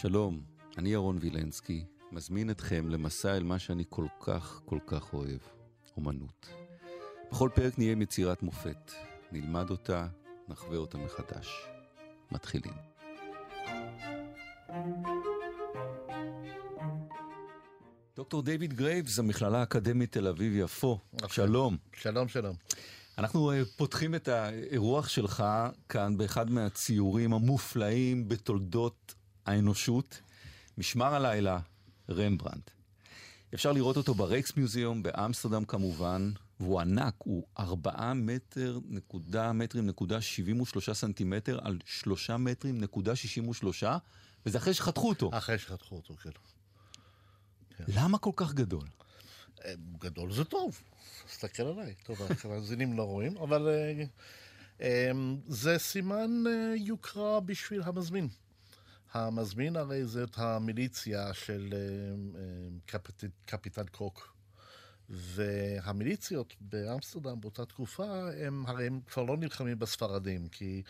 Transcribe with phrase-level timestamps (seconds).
[0.00, 0.40] שלום,
[0.76, 5.38] אני ירון וילנסקי, מזמין אתכם למסע אל מה שאני כל כך כל כך אוהב,
[5.96, 6.48] אומנות.
[7.30, 8.92] בכל פרק נהיה עם יצירת מופת,
[9.32, 10.06] נלמד אותה,
[10.48, 11.48] נחווה אותה מחדש.
[12.32, 12.72] מתחילים.
[18.16, 21.28] דוקטור דיוויד גרייבס, המכללה האקדמית תל אביב-יפו, אוקיי.
[21.28, 21.76] שלום.
[21.92, 22.56] שלום, שלום.
[23.18, 25.44] אנחנו אה, פותחים את האירוח שלך
[25.88, 29.14] כאן באחד מהציורים המופלאים בתולדות
[29.48, 30.20] האנושות,
[30.78, 31.58] משמר הלילה,
[32.10, 32.70] רמברנדט.
[33.54, 40.20] אפשר לראות אותו ברייקס מיוזיאום באמסטרדם כמובן, והוא ענק, הוא ארבעה מטר נקודה מטרים נקודה
[40.20, 43.98] שבעים ושלושה סנטימטר על שלושה מטרים נקודה שישים ושלושה,
[44.46, 45.30] וזה אחרי שחתכו אותו.
[45.32, 46.30] אחרי שחתכו אותו, כן.
[47.88, 48.86] למה כל כך גדול?
[49.64, 50.80] אה, גדול זה טוב.
[51.26, 51.94] תסתכל עליי.
[52.04, 54.04] טוב, המאזינים לא רואים, אבל אה,
[54.80, 55.10] אה,
[55.48, 56.44] זה סימן
[56.76, 58.28] יוקרה בשביל המזמין.
[59.12, 61.78] המזמין הרי זאת המיליציה של אה,
[62.40, 64.34] אה, קפיט, קפיטן קוק.
[65.08, 70.82] והמיליציות באמסטרדם באותה תקופה, הם הרי הם כבר לא נלחמים בספרדים, כי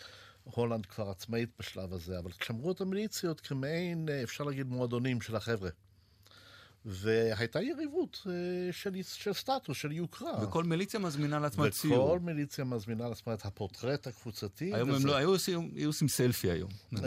[0.45, 5.37] הולנד כבר עצמאית בשלב הזה, אבל שמרו את המיליציות כמעין, אה, אפשר להגיד, מועדונים של
[5.37, 5.71] החבר'ה.
[6.91, 8.33] והייתה יריבות אה,
[8.73, 10.45] של, של סטטוס, של יוקרה.
[10.45, 12.05] וכל מיליציה מזמינה לעצמה ציור.
[12.05, 14.75] וכל מיליציה מזמינה לעצמה את הפורטרט הקבוצתי.
[14.75, 14.99] היום וזה...
[14.99, 16.71] הם לא, היו עושים, היו עושים סלפי היום.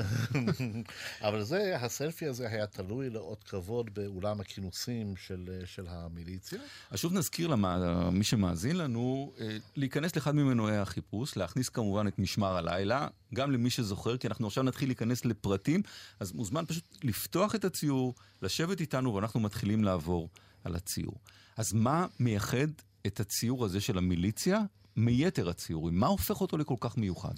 [1.27, 6.59] אבל זה, הסלפי הזה היה תלוי לאות כבוד באולם הכינוסים של, של המיליציה.
[6.91, 12.57] אז שוב נזכיר למי שמאזין לנו, אה, להיכנס לאחד ממנועי החיפוש, להכניס כמובן את משמר
[12.57, 15.81] הלילה, גם למי שזוכר, כי אנחנו עכשיו נתחיל להיכנס לפרטים,
[16.19, 20.29] אז מוזמן פשוט לפתוח את הציור, לשבת איתנו ואנחנו מתחילים לעבור
[20.63, 21.15] על הציור.
[21.57, 22.67] אז מה מייחד
[23.07, 24.59] את הציור הזה של המיליציה
[24.95, 25.99] מיתר הציורים?
[25.99, 27.33] מה הופך אותו לכל כך מיוחד?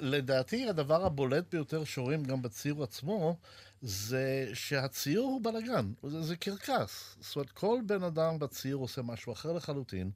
[0.00, 3.36] לדעתי הדבר הבולט ביותר שרואים גם בציור עצמו,
[3.82, 7.16] זה שהציור הוא בלאגן, זה, זה קרקס.
[7.20, 10.10] זאת אומרת, כל בן אדם בציור עושה משהו אחר לחלוטין.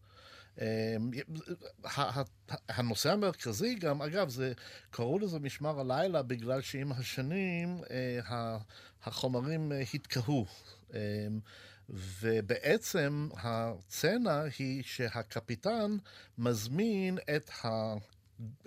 [2.68, 4.52] הנושא המרכזי גם, אגב, זה,
[4.90, 7.80] קראו לזה משמר הלילה בגלל שעם השנים
[9.04, 10.46] החומרים התקהו.
[11.90, 15.96] ובעצם הסצנה היא שהקפיטן
[16.38, 17.94] מזמין את, ה,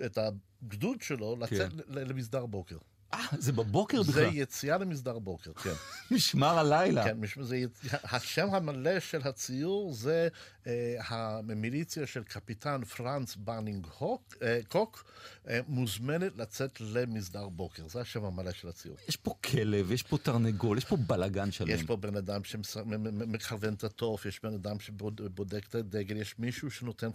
[0.04, 1.54] את הגדוד שלו כן.
[1.56, 2.78] לצאת למסדר בוקר.
[3.14, 4.14] אה, זה בבוקר בכלל?
[4.14, 5.72] זה יציאה למסדר בוקר, כן.
[6.14, 7.04] משמר הלילה.
[7.04, 10.28] כן, זה, השם המלא של הציור זה
[10.66, 15.04] אה, המיליציה של קפיטן פרנץ ברנינג הוק, אה, קוק,
[15.48, 17.88] אה, מוזמנת לצאת למסדר בוקר.
[17.88, 18.96] זה השם המלא של הציור.
[19.08, 21.68] יש פה כלב, יש פה תרנגול, יש פה בלאגן שלם.
[21.70, 26.70] יש פה בן אדם שמכוון את התוף, יש בן אדם שבודק את הדגל, יש מישהו
[26.70, 27.10] שנותן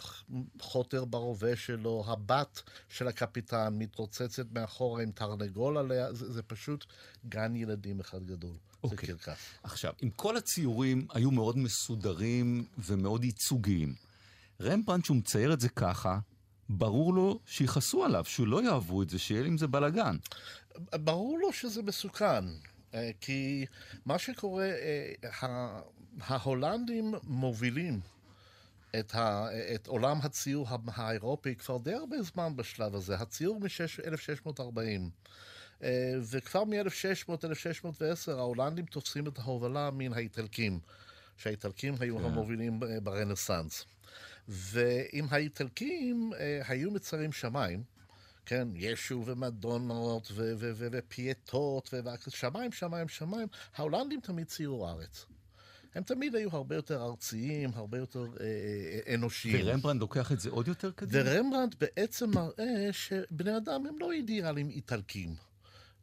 [0.59, 6.85] חוטר ברובה שלו, הבת של הקפיטן מתרוצצת מאחורה עם תרנגול עליה, זה, זה פשוט
[7.29, 8.51] גן ילדים אחד גדול.
[8.51, 8.87] Okay.
[8.87, 9.09] זה אוקיי.
[9.09, 9.39] קרקס.
[9.63, 13.95] עכשיו, אם כל הציורים היו מאוד מסודרים ומאוד ייצוגיים,
[14.61, 16.19] רמברנדט, שהוא מצייר את זה ככה,
[16.69, 20.17] ברור לו שיכעסו עליו, שהוא לא יאהבו את זה, שיהיה עם זה בלאגן.
[20.93, 22.45] ברור לו שזה מסוכן.
[23.21, 23.65] כי
[24.05, 24.69] מה שקורה,
[26.21, 27.99] ההולנדים מובילים
[28.99, 33.15] את, ה, את עולם הציור האירופי כבר די הרבה זמן בשלב הזה.
[33.15, 35.01] הציור מ-1640.
[36.31, 40.79] וכבר מ-1600-1610 ההולנדים תופסים את ההובלה מן האיטלקים,
[41.37, 42.23] שהאיטלקים היו yeah.
[42.23, 43.85] המובילים ברנסאנס.
[44.47, 46.31] ועם האיטלקים
[46.67, 47.83] היו מציירים שמיים,
[48.45, 50.31] כן, ישו ומדונות
[50.91, 51.93] ופייטות,
[52.27, 55.25] ושמיים, שמיים, שמיים, ההולנדים תמיד ציירו ארץ.
[55.95, 59.67] הם תמיד היו הרבה יותר ארציים, הרבה יותר אה, אה, אנושיים.
[59.67, 61.23] ורמברנד לוקח את זה עוד יותר קדימה?
[61.25, 65.35] ורמברנד בעצם מראה שבני אדם הם לא אידיאלים איטלקים.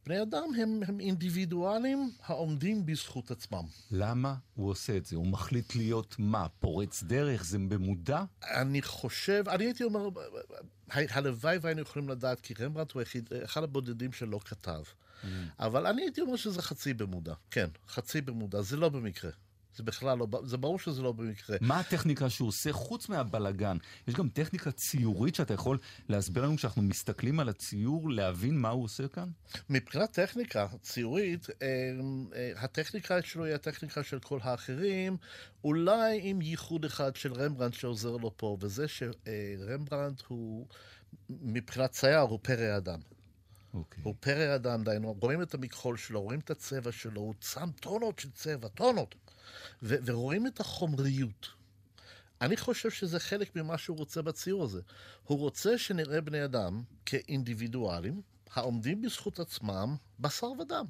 [0.06, 3.64] בני אדם הם, הם אינדיבידואלים העומדים בזכות עצמם.
[3.90, 5.16] למה הוא עושה את זה?
[5.16, 6.48] הוא מחליט להיות מה?
[6.48, 7.44] פורץ דרך?
[7.44, 8.24] זה במודע?
[8.42, 10.08] אני חושב, אני הייתי אומר,
[10.90, 14.82] הלוואי והיינו יכולים לדעת, כי רמברנט הוא היחיד, אחד הבודדים שלא כתב.
[14.82, 15.26] Mm.
[15.58, 17.34] אבל אני הייתי אומר שזה חצי במודע.
[17.50, 19.30] כן, חצי במודע, זה לא במקרה.
[19.76, 21.56] זה בכלל לא, זה ברור שזה לא במקרה.
[21.60, 23.76] מה הטכניקה שהוא עושה חוץ מהבלגן?
[24.08, 25.78] יש גם טכניקה ציורית שאתה יכול
[26.08, 29.28] להסביר לנו כשאנחנו מסתכלים על הציור, להבין מה הוא עושה כאן?
[29.70, 31.66] מבחינת טכניקה ציורית, אה,
[32.34, 35.16] אה, הטכניקה שלו היא הטכניקה של כל האחרים,
[35.64, 40.66] אולי עם ייחוד אחד של רמברנדט שעוזר לו פה, וזה שרמברנדט הוא,
[41.30, 43.00] מבחינת צייר, הוא פרא אדם.
[43.00, 43.14] Okay.
[43.74, 44.02] אוקיי.
[44.04, 48.18] הוא פרא אדם, דיינו, רואים את המכחול שלו, רואים את הצבע שלו, הוא שם טונות
[48.18, 49.14] של צבע, טונות.
[49.82, 51.48] ו- ורואים את החומריות.
[52.40, 54.80] אני חושב שזה חלק ממה שהוא רוצה בציור הזה.
[55.24, 60.86] הוא רוצה שנראה בני אדם כאינדיבידואלים, העומדים בזכות עצמם, בשר ודם.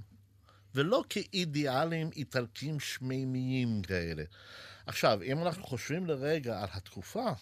[0.75, 4.25] ולא כאידיאלים איטלקים שמימיים כאלה.
[4.87, 7.33] עכשיו, אם אנחנו חושבים לרגע על התקופה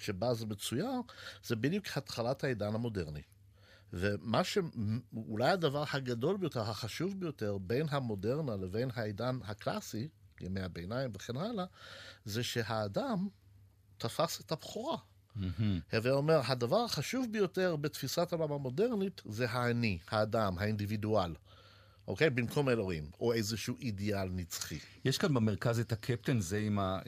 [0.00, 0.90] שבה זה מצויר,
[1.44, 3.22] זה בדיוק התחלת העידן המודרני.
[3.92, 10.08] ומה שאולי הדבר הגדול ביותר, החשוב ביותר, בין המודרנה לבין העידן הקלאסי,
[10.42, 11.64] ימי הביניים וכן הלאה,
[12.24, 13.28] זה שהאדם
[13.98, 14.96] תפס את הבכורה.
[15.92, 21.34] הווה אומר, הדבר החשוב ביותר בתפיסת העולם המודרנית זה האני, האדם, האינדיבידואל.
[22.08, 22.30] אוקיי?
[22.30, 24.78] במקום אלוהים, או איזשהו אידיאל נצחי.
[25.04, 27.00] יש כאן במרכז את הקפטן, זה עם אה,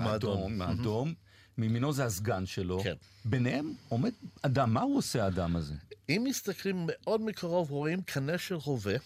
[0.00, 1.14] האדום, עם האדום.
[1.58, 2.82] מימינו זה הסגן שלו.
[2.82, 2.94] כן.
[3.24, 4.12] ביניהם עומד
[4.42, 5.74] אדם, מה הוא עושה האדם הזה?
[6.08, 8.96] אם מסתכלים מאוד מקרוב, רואים קנה של רובה.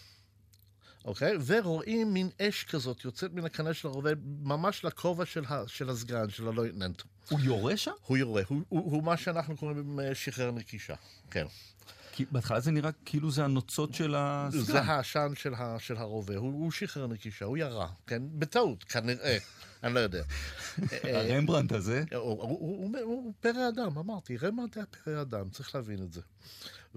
[1.07, 1.37] אוקיי?
[1.45, 4.09] ורואים מין אש כזאת יוצאת מן הקנה של הרובה,
[4.41, 7.01] ממש לכובע של, ה, של הסגן, של הלויטננט.
[7.29, 7.91] הוא יורה שם?
[8.05, 10.95] הוא יורה, הוא, הוא, הוא מה שאנחנו קוראים שחרר נקישה,
[11.31, 11.45] כן.
[12.11, 14.61] כי בהתחלה זה נראה כאילו זה הנוצות של הסגן.
[14.61, 18.21] זה העשן של, ה, של הרובה, הוא, הוא שחרר נקישה, הוא ירה, כן?
[18.31, 19.37] בטעות, כנראה,
[19.83, 20.23] אני לא יודע.
[21.03, 22.03] הרמברנט הזה?
[22.11, 26.13] הוא, הוא, הוא, הוא, הוא פרא אדם, אמרתי, רמברנט היה פרא אדם, צריך להבין את
[26.13, 26.21] זה.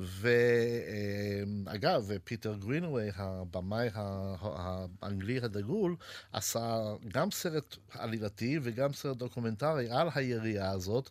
[0.00, 5.96] ואגב, פיטר גרינווי, הבמאי האנגלי הדגול,
[6.32, 11.10] עשה גם סרט עלילתי וגם סרט דוקומנטרי על הירייה הזאת.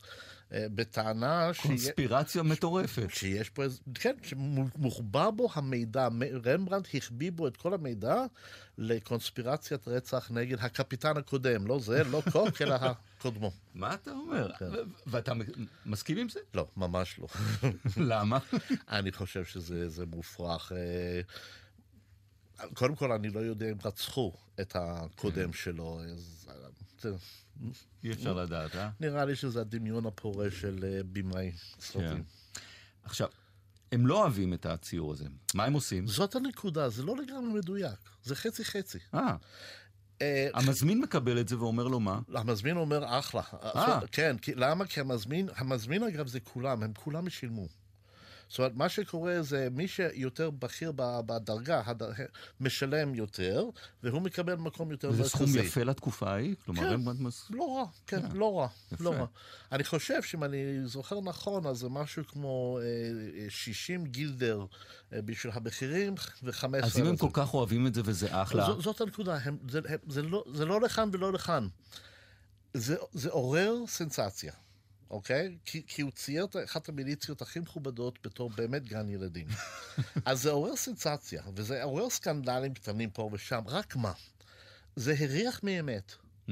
[0.51, 1.59] בטענה ש...
[1.59, 3.07] קונספירציה מטורפת.
[3.09, 3.63] שיש פה,
[3.93, 6.07] כן, שמוחבא בו המידע,
[6.45, 8.25] רמברנט החביא בו את כל המידע
[8.77, 13.51] לקונספירציית רצח נגד הקפיטן הקודם, לא זה, לא קוק, אלא קודמו.
[13.73, 14.51] מה אתה אומר?
[14.59, 14.65] כן.
[15.07, 15.33] ואתה
[15.85, 16.39] מסכים עם זה?
[16.53, 17.27] לא, ממש לא.
[18.11, 18.39] למה?
[18.89, 20.71] אני חושב שזה מופרך.
[20.71, 21.21] אה,
[22.73, 25.57] קודם כל, אני לא יודע אם רצחו את הקודם כן.
[25.57, 26.01] שלו.
[28.03, 28.89] אי אפשר לדעת, אה?
[28.99, 32.23] נראה לי שזה הדמיון הפורה של אה, במאי סרטים.
[32.23, 32.61] כן.
[33.03, 33.27] עכשיו,
[33.91, 35.25] הם לא אוהבים את הציור הזה.
[35.53, 36.07] מה הם עושים?
[36.07, 37.99] זאת הנקודה, זה לא לגמרי מדויק.
[38.23, 38.97] זה חצי-חצי.
[39.13, 39.35] אה.
[40.21, 42.19] אה המזמין מקבל את זה ואומר לו מה?
[42.35, 43.41] המזמין אומר אחלה.
[43.63, 43.99] אה.
[44.11, 44.85] כן, למה?
[44.85, 47.67] כי המזמין, המזמין אגב זה כולם, הם כולם שילמו.
[48.49, 51.81] זאת אומרת, מה שקורה זה מי שיותר בכיר בדרגה,
[52.59, 53.65] משלם יותר,
[54.03, 55.21] והוא מקבל מקום יותר מרכזי.
[55.21, 56.55] וזה סכום יפה לתקופה ההיא?
[56.65, 56.95] כלומר, כן,
[57.49, 58.33] לא רע, כן, yeah.
[58.33, 59.03] לא רע, יפה.
[59.03, 59.25] לא רע.
[59.71, 62.79] אני חושב שאם אני זוכר נכון, אז זה משהו כמו
[63.49, 64.65] 60 גילדר
[65.11, 66.65] בשביל הבכירים ו-15...
[66.83, 68.65] אז אם הם כל כך אוהבים את זה וזה אחלה...
[68.65, 71.67] זאת, זאת הנקודה, הם, זה, הם, זה, לא, זה לא לכאן ולא לכאן.
[72.73, 74.53] זה, זה עורר סנסציה.
[75.11, 75.57] אוקיי?
[75.65, 79.47] כי, כי הוא צייר את אחת המיליציות הכי מכובדות בתור באמת גן ילדים.
[80.25, 84.11] אז זה עורר סנסציה, וזה עורר סקנדלים קטנים פה ושם, רק מה?
[84.95, 86.13] זה הריח מאמת.
[86.47, 86.51] Mm.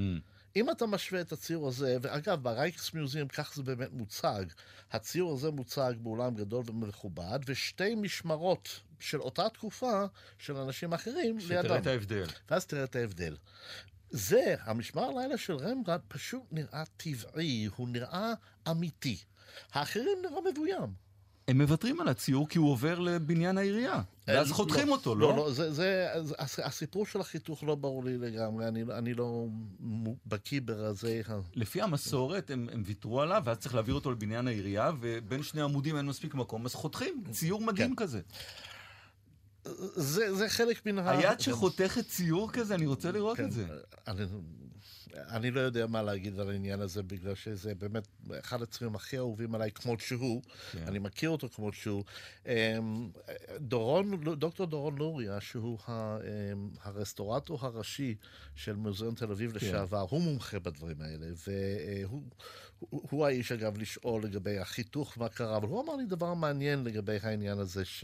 [0.56, 4.44] אם אתה משווה את הציור הזה, ואגב, ברייקס מיוזיאם כך זה באמת מוצג,
[4.92, 10.06] הציור הזה מוצג באולם גדול ומכובד, ושתי משמרות של אותה תקופה
[10.38, 11.64] של אנשים אחרים לידם.
[11.64, 12.28] שתראה את ההבדל.
[12.50, 13.36] ואז תראה את ההבדל.
[14.10, 18.34] זה, המשמר הלילה של רמברנט פשוט נראה טבעי, הוא נראה
[18.70, 19.18] אמיתי.
[19.74, 21.08] האחרים נראה מבוים.
[21.48, 25.30] הם מוותרים על הציור כי הוא עובר לבניין העירייה, ואז חותכים לא, אותו, לא?
[25.30, 26.08] לא, לא, זה, זה,
[26.64, 29.46] הסיפור של החיתוך לא ברור לי לגמרי, אני, אני לא
[30.26, 31.22] בקיא ברזי...
[31.56, 35.98] לפי המסורת הם, הם ויתרו עליו, ואז צריך להעביר אותו לבניין העירייה, ובין שני עמודים
[35.98, 38.04] אין מספיק מקום, אז חותכים, ציור מדהים כן.
[38.04, 38.22] כזה.
[39.96, 41.12] זה, זה חלק מן ה...
[41.12, 43.66] היד שחותכת ציור כזה, אני רוצה לראות כן, את זה.
[44.08, 44.24] אני,
[45.30, 48.08] אני לא יודע מה להגיד על העניין הזה, בגלל שזה באמת
[48.40, 50.42] אחד הציורים הכי אהובים עליי כמות שהוא.
[50.72, 50.84] כן.
[50.88, 52.04] אני מכיר אותו כמות שהוא.
[52.46, 53.10] אמ,
[53.60, 58.16] דורון, דוקטור דורון לוריה, שהוא אמ, הרסטורטור הראשי
[58.56, 59.68] של מוזיאון תל אביב כן.
[59.68, 62.24] לשעבר, הוא מומחה בדברים האלה, והוא
[62.80, 66.84] הוא, הוא האיש, אגב, לשאול לגבי החיתוך, מה קרה, אבל הוא אמר לי דבר מעניין
[66.84, 68.04] לגבי העניין הזה, ש...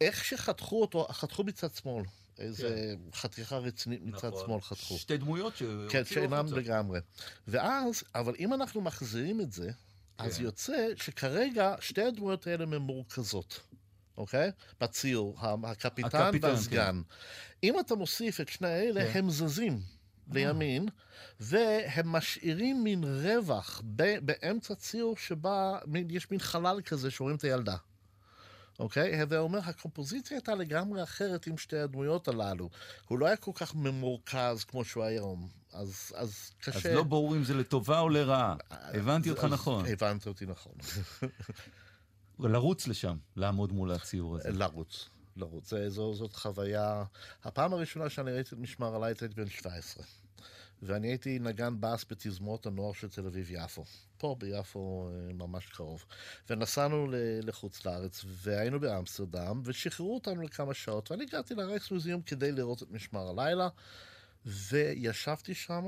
[0.00, 2.04] איך שחתכו אותו, חתכו מצד שמאל.
[2.38, 3.18] איזה כן.
[3.18, 4.46] חתיכה רצינית מצד נכון.
[4.46, 4.98] שמאל חתכו.
[4.98, 5.62] שתי דמויות ש...
[5.88, 7.00] כן, שאינם לגמרי.
[7.48, 9.70] ואז, אבל אם אנחנו מחזירים את זה,
[10.18, 10.24] כן.
[10.24, 13.60] אז יוצא שכרגע שתי הדמויות האלה הן מורכזות.
[14.18, 14.50] אוקיי?
[14.80, 17.02] בציור, הקפיטן, הקפיטן והסגן.
[17.02, 17.14] כן.
[17.62, 19.18] אם אתה מוסיף את שני האלה, כן.
[19.18, 19.80] הם זזים
[20.32, 20.88] לימין,
[21.40, 23.82] והם משאירים מין רווח
[24.22, 25.78] באמצע ציור שבה
[26.10, 27.76] יש מין חלל כזה שרואים את הילדה.
[28.78, 29.20] אוקיי?
[29.20, 32.70] הווה אומר, הקומפוזיציה הייתה לגמרי אחרת עם שתי הדמויות הללו.
[33.08, 35.48] הוא לא היה כל כך ממורכז כמו שהוא היום.
[35.72, 36.78] אז, אז קשה...
[36.78, 38.56] אז לא ברור אם זה לטובה או לרעה.
[38.70, 39.84] הבנתי אותך נכון.
[39.86, 40.72] הבנת אותי נכון.
[42.38, 44.50] לרוץ לשם, לעמוד מול הציור הזה.
[44.52, 45.72] לרוץ, לרוץ.
[45.88, 47.04] זו, זאת חוויה...
[47.44, 50.04] הפעם הראשונה שאני ראיתי את משמר הלילה הייתי בן 17.
[50.82, 53.84] ואני הייתי נגן בס בתזמורת הנוער של תל אביב-יפו.
[54.18, 56.04] פה ביפו אה, ממש קרוב.
[56.50, 57.06] ונסענו
[57.42, 62.90] לחוץ לארץ, והיינו באמסטרדם, ושחררו אותנו לכמה שעות, ואני הגעתי לרקס מוזיאום כדי לראות את
[62.90, 63.68] משמר הלילה,
[64.46, 65.84] וישבתי שם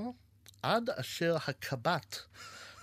[0.62, 2.16] עד אשר הקב"ט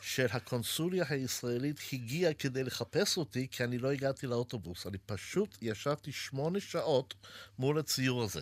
[0.02, 4.88] של הקונסוליה הישראלית הגיע כדי לחפש אותי, כי אני לא הגעתי לאוטובוס.
[4.88, 7.14] אני פשוט ישבתי שמונה שעות
[7.60, 8.42] מול הציור הזה.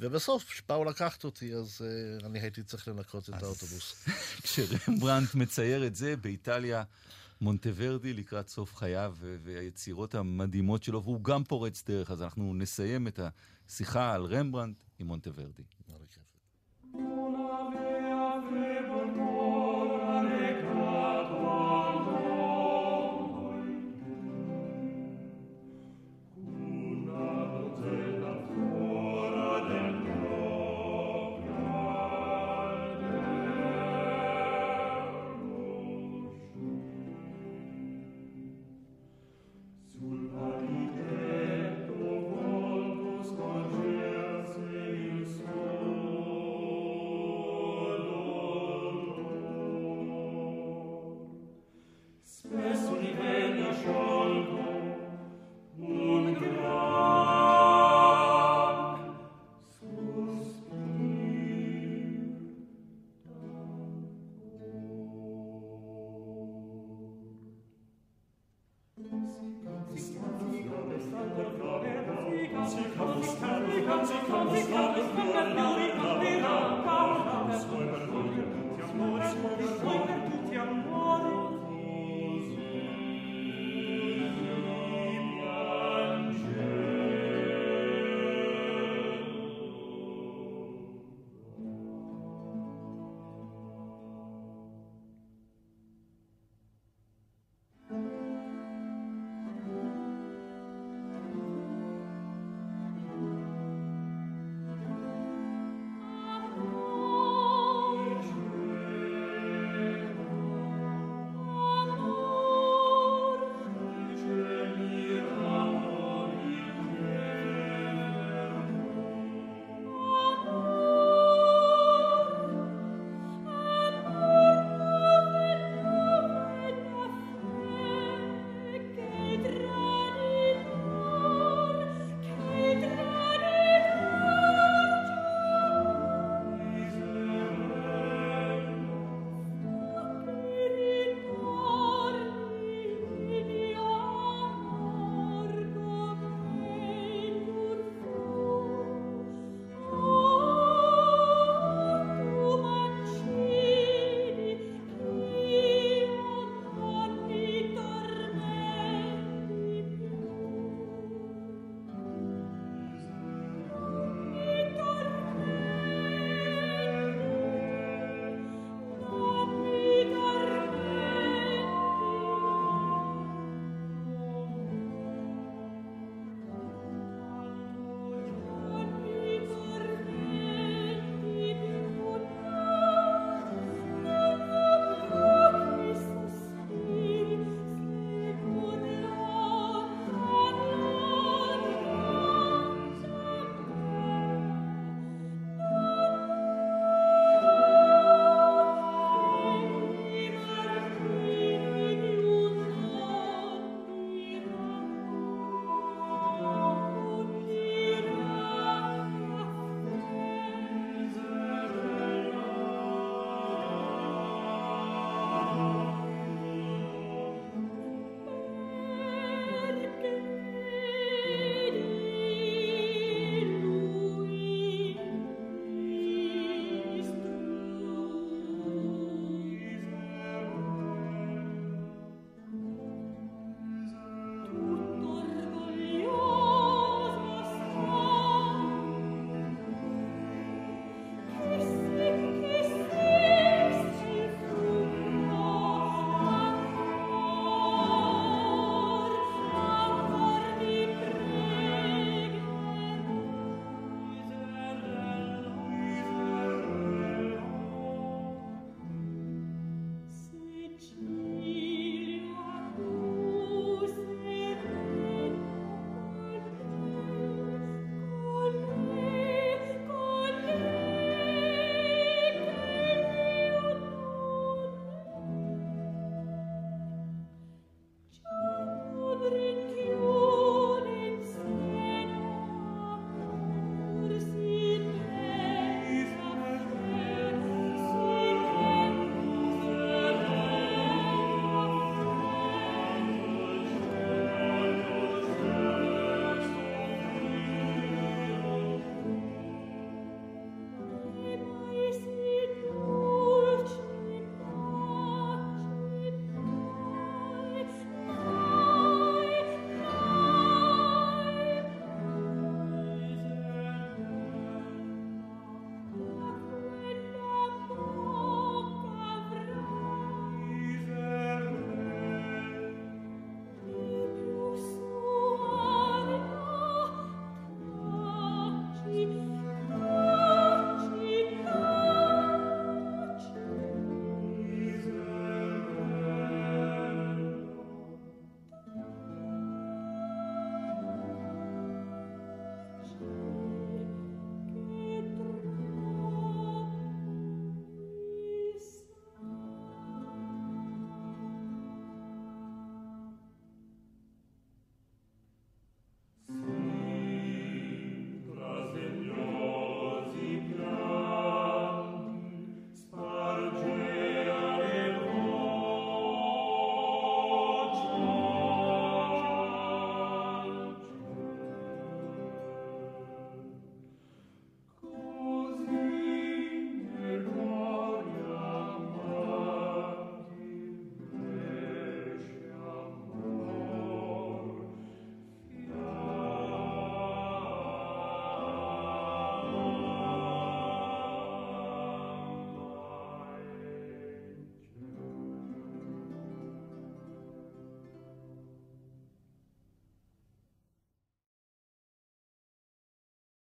[0.00, 4.08] ובסוף, כשבאו לקחת אותי, אז uh, אני הייתי צריך לנקות את האוטובוס.
[4.42, 6.82] כשרמברנט מצייר את זה באיטליה,
[7.40, 13.20] מונטוורדי לקראת סוף חייו והיצירות המדהימות שלו, והוא גם פורץ דרך, אז אנחנו נסיים את
[13.68, 15.62] השיחה על רמברנט עם מונטוורדי.